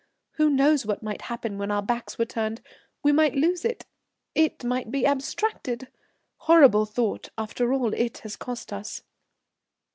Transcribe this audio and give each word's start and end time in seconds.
Who 0.37 0.49
knows 0.49 0.83
what 0.83 1.03
might 1.03 1.21
happen 1.21 1.59
when 1.59 1.69
our 1.69 1.83
backs 1.83 2.17
were 2.17 2.25
turned? 2.25 2.61
We 3.03 3.11
might 3.11 3.35
lose 3.35 3.63
it 3.63 3.85
it 4.33 4.63
might 4.63 4.89
be 4.89 5.05
abstracted. 5.05 5.89
Horrible 6.37 6.87
thought 6.87 7.29
after 7.37 7.71
all 7.71 7.93
it 7.93 8.17
has 8.25 8.35
cost 8.35 8.73
us." 8.73 9.03